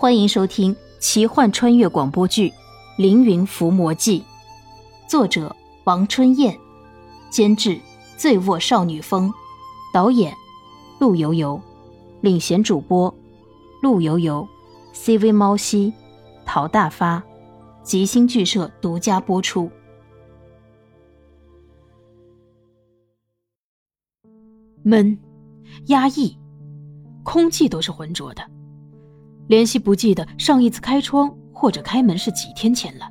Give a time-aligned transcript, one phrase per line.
[0.00, 2.50] 欢迎收听奇幻穿越广播剧
[2.98, 4.20] 《凌云伏魔记》，
[5.10, 6.56] 作者王春燕，
[7.30, 7.80] 监制
[8.16, 9.34] 醉卧少女风，
[9.92, 10.32] 导演
[11.00, 11.60] 陆游游，
[12.20, 13.12] 领衔主播
[13.82, 14.46] 陆游游
[14.94, 15.92] ，CV 猫西，
[16.46, 17.20] 陶大发，
[17.82, 19.68] 吉星剧社独家播出。
[24.84, 25.18] 闷，
[25.86, 26.38] 压抑，
[27.24, 28.57] 空气都是浑浊的。
[29.48, 33.10] 莲希不记得上一次开窗或者开门是几天前了。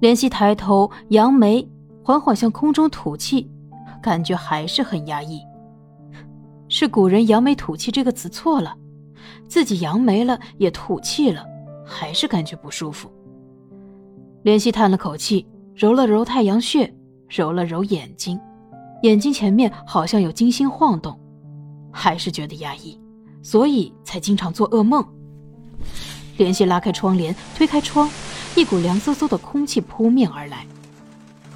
[0.00, 1.66] 莲希抬头扬眉，
[2.04, 3.50] 缓缓向空中吐气，
[4.00, 5.40] 感觉还是很压抑。
[6.68, 8.76] 是古人扬眉吐气这个词错了，
[9.48, 11.44] 自己扬眉了也吐气了，
[11.84, 13.10] 还是感觉不舒服。
[14.42, 16.94] 莲希叹了口气，揉了揉太阳穴，
[17.28, 18.38] 揉了揉眼睛，
[19.02, 21.18] 眼睛前面好像有金星晃动，
[21.90, 23.00] 还是觉得压抑。
[23.42, 25.04] 所以才经常做噩梦。
[26.36, 28.08] 莲希拉开窗帘，推开窗，
[28.54, 30.66] 一股凉飕飕的空气扑面而来。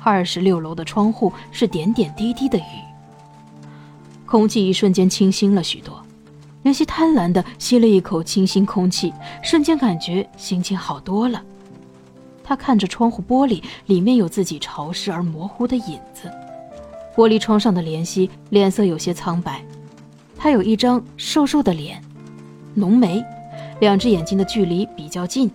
[0.03, 2.63] 二十六楼的窗户是点点滴滴的雨，
[4.27, 6.03] 空气一瞬间清新了许多。
[6.65, 11.43] 莲希贪婪地吸了一口清新空气，瞬间感觉心情好多了。
[12.43, 16.29] 他看着窗户玻璃，里面有自己潮湿而模糊的影子。
[17.15, 19.65] 玻璃窗上的莲希脸色有些苍白。
[20.43, 22.03] 他有一张瘦瘦的脸，
[22.75, 23.25] 浓眉，
[23.79, 25.49] 两只眼睛的距离比较近，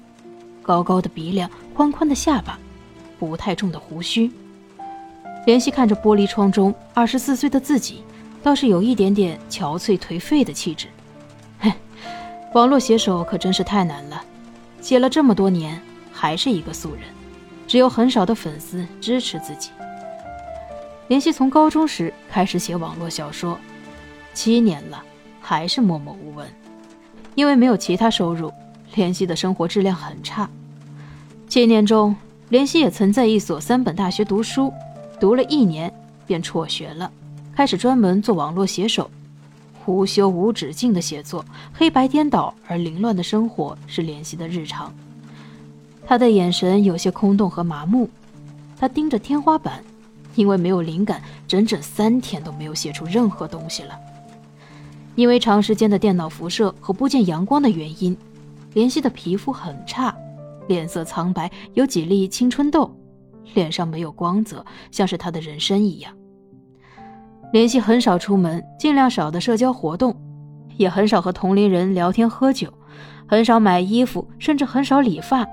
[0.61, 2.57] 高高的鼻梁，宽宽的下巴，
[3.19, 4.31] 不太重的胡须。
[5.45, 8.01] 怜惜看着玻璃窗中二十四岁的自己，
[8.41, 10.87] 倒是有一点点憔悴颓废的气质。
[11.59, 11.69] 哼，
[12.53, 14.23] 网络写手可真是太难了，
[14.79, 15.77] 写了这么多年，
[16.13, 17.03] 还是一个素人，
[17.67, 19.69] 只有很少的粉丝支持自己。
[21.09, 23.59] 怜惜从高中时开始写网络小说。
[24.37, 25.03] 七年了，
[25.41, 26.47] 还是默默无闻。
[27.33, 28.53] 因为没有其他收入，
[28.93, 30.47] 怜惜的生活质量很差。
[31.49, 32.15] 七年中，
[32.51, 34.71] 怜惜也曾在一所三本大学读书，
[35.19, 35.91] 读了一年
[36.27, 37.11] 便辍学了，
[37.55, 39.09] 开始专门做网络写手，
[39.87, 44.93] 无休无止境的写作，黑白颠倒而凌乱的生活是怜惜的日常。
[46.05, 48.07] 他的眼神有些空洞和麻木，
[48.79, 49.83] 他盯着天花板，
[50.35, 53.97] 因为没有灵感，整整三天都没有写出任何东西了。
[55.17, 58.15] 因为长时间的电脑辐射和不见阳光的原因，
[58.73, 60.15] 莲希的皮肤很差，
[60.67, 62.95] 脸色苍白，有几粒青春痘，
[63.55, 66.13] 脸上没有光泽，像是他的人生一样。
[67.51, 70.15] 莲希很少出门，尽量少的社交活动，
[70.77, 72.71] 也很少和同龄人聊天喝酒，
[73.25, 75.43] 很少买衣服，甚至很少理发。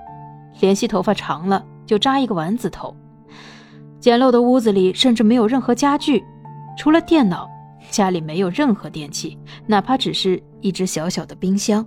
[0.60, 2.94] 莲希头发长了就扎一个丸子头。
[3.98, 6.22] 简陋的屋子里甚至没有任何家具，
[6.76, 7.48] 除了电脑。
[7.94, 9.38] 家里没有任何电器，
[9.68, 11.86] 哪怕只是一只小小的冰箱。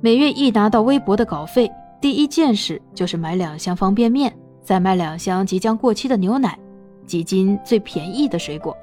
[0.00, 6.58] 每月一拿到微薄的稿费，第一件事就是买两箱方便面，再买两箱即将过期的牛奶，
[7.04, 8.74] 几斤最便宜的水果。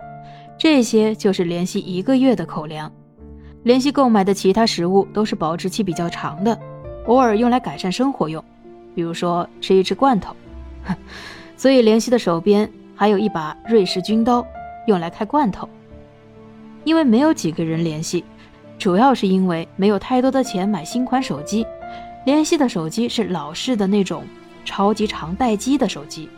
[0.60, 2.92] 这些就是联系一个月的口粮。
[3.64, 6.56] 联系购买的其他食物都是保质期比较长的，
[7.08, 8.44] 偶尔用来改善生活用，
[8.94, 10.36] 比如说吃一吃罐头。
[11.58, 14.46] 所以联系的手边还有一把瑞士军刀，
[14.86, 15.68] 用来开罐头。
[16.86, 18.24] 因为没有几个人联系，
[18.80, 21.66] 主要是因为没有太多的钱买新款手机，
[22.26, 24.24] 联系的手机是老式的那种
[24.64, 26.30] 超级长待机的手机，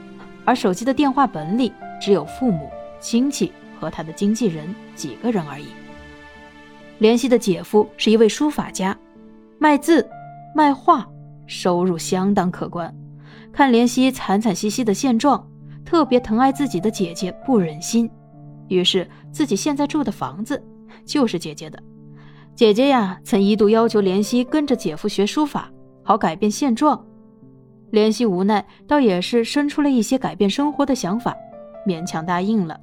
[0.44, 1.72] 而手机的电话本里
[2.02, 2.70] 只有父母
[3.00, 5.68] 亲戚和他的经纪人几个人而已。
[7.00, 8.98] 联系的姐夫是一位书法家，
[9.60, 10.08] 卖字
[10.56, 11.06] 卖画，
[11.46, 12.92] 收入相当可观。
[13.52, 15.46] 看怜惜惨惨兮兮的现状，
[15.84, 18.10] 特别疼爱自己的姐姐，不忍心。
[18.68, 20.62] 于是自己现在住的房子
[21.06, 21.82] 就是姐姐的。
[22.56, 25.72] 姐姐呀，曾一度要求怜惜跟着姐夫学书法，
[26.04, 27.06] 好改变现状。
[27.92, 31.36] 怜惜无奈，倒也是生出了一些改变生活的想法，
[31.88, 32.78] 勉强答应了。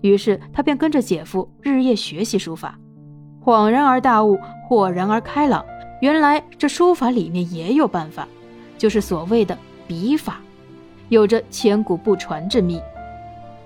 [0.00, 2.78] 于是他便跟着姐夫日夜学习书法。
[3.44, 5.64] 恍然而大悟，豁然而开朗，
[6.00, 8.26] 原来这书法里面也有办法，
[8.78, 10.40] 就是所谓的笔法，
[11.08, 12.80] 有着千古不传之秘。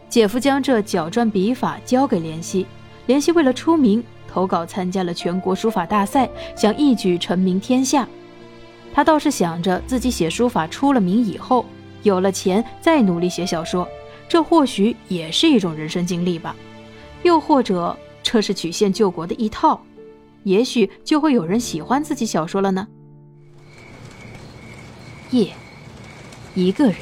[0.08, 2.66] 姐夫将这脚转笔法交给怜惜，
[3.08, 8.08] 怜惜为了出名，投稿参加了全国书法大赛，想一举成名天下。
[8.94, 11.66] 他倒是想着自己写书法出了名以后，
[12.02, 13.86] 有了钱再努力写小说，
[14.28, 16.56] 这或许也是一种人生经历吧。
[17.22, 19.80] 又或者这是曲线救国的一套，
[20.44, 22.86] 也许就会有人喜欢自己小说了呢。
[25.30, 25.52] 夜，
[26.54, 26.96] 一个人，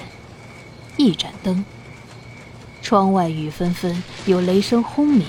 [0.97, 1.65] 一盏灯。
[2.85, 5.27] 窗外雨纷纷，有雷声轰鸣。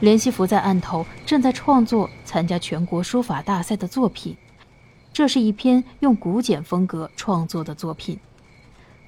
[0.00, 4.36] 连西伏在案头，正在创作参加全国书法大赛的作品。
[5.10, 8.18] 这是一篇用古简风格创作的作品。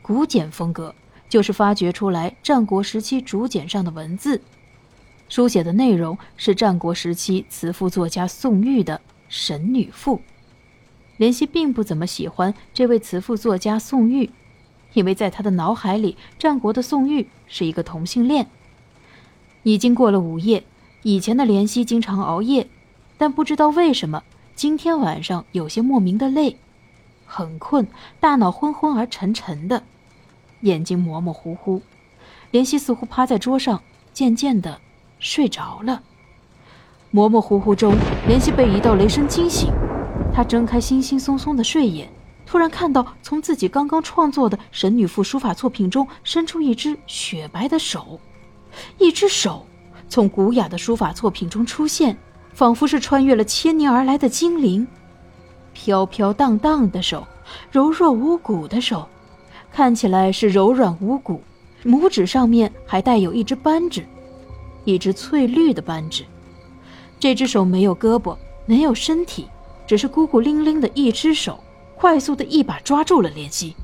[0.00, 0.94] 古简风格
[1.28, 4.40] 就是发掘出来战国时期竹简上的文字，
[5.28, 8.96] 书写的内容是战国时期词赋作家宋玉的
[9.28, 10.16] 《神女赋》。
[11.18, 14.30] 连西并不怎么喜欢这位词赋作家宋玉，
[14.96, 18.46] 因为在他的脑海里，战国的宋玉是一个同性恋。
[19.62, 20.64] 已经过了午夜。
[21.02, 22.66] 以前的怜惜经常熬夜，
[23.18, 26.56] 但不知道为什么今天晚上有些莫名的累，
[27.26, 27.86] 很困，
[28.18, 29.82] 大脑昏昏而沉沉的，
[30.62, 31.82] 眼睛模模糊糊。
[32.50, 33.82] 怜惜似乎趴在桌上，
[34.14, 34.80] 渐渐的
[35.18, 36.02] 睡着了。
[37.10, 37.94] 模模糊糊中，
[38.26, 39.70] 怜惜被一道雷声惊醒，
[40.32, 42.08] 他睁开惺惺忪忪的睡眼，
[42.46, 48.20] 突然看到从自己刚刚创作的《神女赋》书法作品中伸出一只雪白的手，
[48.98, 49.66] 一只手。
[50.08, 52.16] 从古雅的书法作品中出现，
[52.54, 54.86] 仿佛是穿越了千年而来的精灵。
[55.72, 57.26] 飘飘荡荡的手，
[57.72, 59.08] 柔弱无骨的手，
[59.72, 61.42] 看起来是柔软无骨。
[61.84, 64.06] 拇指上面还带有一只扳指，
[64.84, 66.24] 一只翠绿的扳指。
[67.18, 69.48] 这只手没有胳膊，没有身体，
[69.86, 71.58] 只是孤孤零零的一只手，
[71.96, 73.74] 快速的一把抓住了怜惜。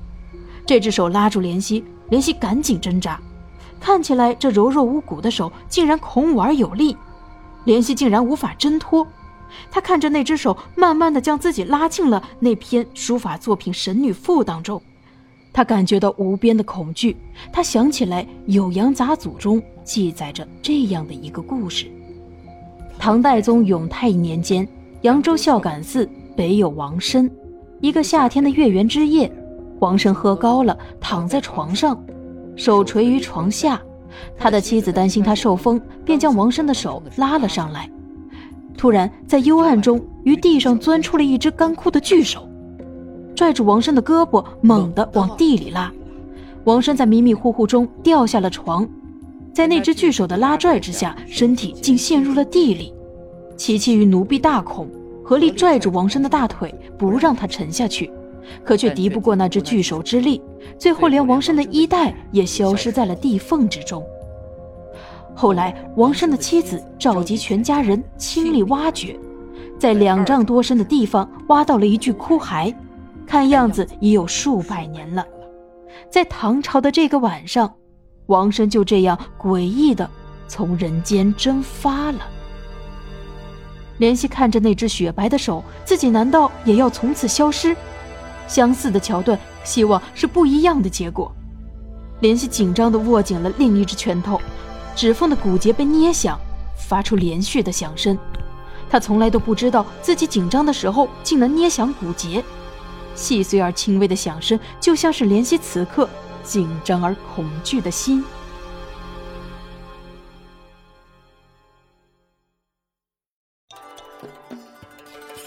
[0.64, 3.20] 这只手拉住怜惜，怜惜赶紧挣扎。
[3.80, 6.96] 看起来这柔弱无骨的手竟然孔武而有力，
[7.66, 9.04] 怜惜竟然无法挣脱。
[9.70, 14.80] 他看着那只手慢慢的将自己拉进了那篇书法作品《神女赋》当中，
[15.52, 17.16] 他感觉到无边的恐惧。
[17.52, 21.90] 他想起来《酉阳杂俎》中记载着这样的一个故事：
[22.98, 24.66] 唐代宗永泰年间，
[25.00, 27.28] 扬州孝感寺北有王申。
[27.82, 29.30] 一个夏天的月圆之夜，
[29.80, 32.00] 王申喝高了，躺在床上。
[32.54, 33.82] 手垂于床下，
[34.38, 37.90] 他的妻子担心他受风，便将王生的手拉了上来。
[38.78, 42.48] 突然，在幽暗中，于地上钻出了一只干枯的巨手，
[43.34, 45.92] 拽住王生的胳膊，猛地往地里拉。
[46.62, 48.88] 王生在迷迷糊糊中掉下了床，
[49.52, 52.94] 在那只巨手的拉拽之下，身体竟陷入了地里。
[53.56, 54.88] 琪琪与奴婢大恐，
[55.32, 58.12] 合力拽住王生的大腿，不让他沉下去。
[58.62, 60.42] 可却敌不过那只巨手之力，
[60.76, 64.04] 最后连王生的衣带也消失在了地缝之中。
[65.34, 69.18] 后来，王生的妻子召集全家人倾力挖掘，
[69.78, 72.74] 在两丈多深的地方挖到了一具枯骸，
[73.26, 75.24] 看样子已有数百年了。
[76.10, 77.72] 在唐朝的这个晚上，
[78.26, 80.10] 王生就这样诡异的
[80.46, 82.18] 从人间蒸发了。
[84.02, 87.76] 怜惜看着那只雪白的手，自己难道也要从此消失？
[88.48, 91.32] 相似的桥段，希望是不一样的结果。
[92.20, 94.40] 怜惜紧张地握紧了另一只拳头，
[94.96, 96.36] 指缝的骨节被捏响，
[96.76, 98.18] 发出连续的响声。
[98.90, 102.42] 他从来都不知道自己紧张的时候竟能捏响骨节，
[103.14, 106.08] 细碎而轻微的响声，就像是怜惜此刻
[106.42, 108.24] 紧张而恐惧的心。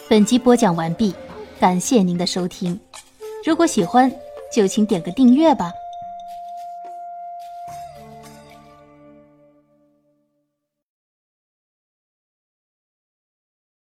[0.08, 1.12] 本集播讲完毕，
[1.60, 2.80] 感谢您的收听。
[3.44, 4.12] 如果喜欢，
[4.56, 5.72] 就请点个订阅吧。